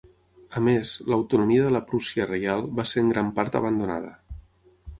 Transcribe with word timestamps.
A 0.59 0.61
més, 0.67 0.93
l'autonomia 1.13 1.67
de 1.67 1.73
la 1.75 1.83
Prússia 1.93 2.27
Reial 2.31 2.65
va 2.81 2.87
ser 2.93 3.03
en 3.05 3.15
gran 3.15 3.33
part 3.39 3.61
abandonada. 3.63 4.13